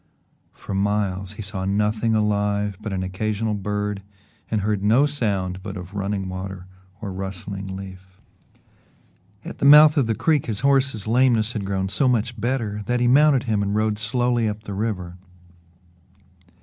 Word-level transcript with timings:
For 0.53 0.73
miles 0.73 1.33
he 1.33 1.43
saw 1.43 1.63
nothing 1.63 2.15
alive 2.15 2.75
but 2.81 2.91
an 2.91 3.03
occasional 3.03 3.53
bird 3.53 4.01
and 4.49 4.61
heard 4.61 4.81
no 4.83 5.05
sound 5.05 5.61
but 5.61 5.77
of 5.77 5.93
running 5.93 6.27
water 6.27 6.65
or 7.01 7.13
rustling 7.13 7.75
leaf. 7.77 8.19
At 9.45 9.59
the 9.59 9.65
mouth 9.65 9.97
of 9.97 10.07
the 10.07 10.15
creek 10.15 10.47
his 10.47 10.61
horse's 10.61 11.05
lameness 11.05 11.53
had 11.53 11.65
grown 11.65 11.87
so 11.87 12.07
much 12.07 12.41
better 12.41 12.81
that 12.87 12.99
he 12.99 13.07
mounted 13.07 13.43
him 13.43 13.61
and 13.61 13.75
rode 13.75 13.99
slowly 13.99 14.49
up 14.49 14.63
the 14.63 14.73
river. 14.73 15.17